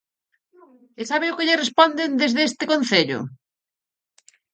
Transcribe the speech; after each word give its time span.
¿E 1.01 1.03
sabe 1.11 1.27
o 1.31 1.35
que 1.37 1.47
lle 1.47 1.61
responden 1.63 2.09
desde 2.21 2.41
este 2.49 2.63
concello? 2.71 3.19